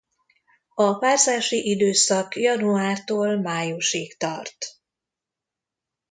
[0.75, 4.57] A párzási időszak januártól májusig tart.